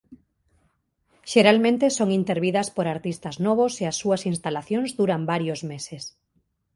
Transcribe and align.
Xeralmente 1.31 1.85
son 1.97 2.09
intervidas 2.19 2.67
por 2.75 2.85
artistas 2.95 3.35
novos 3.47 3.73
e 3.81 3.83
as 3.91 3.99
súas 4.01 4.21
instalacións 4.31 4.89
duran 4.99 5.21
varios 5.31 5.59
meses. 5.71 6.03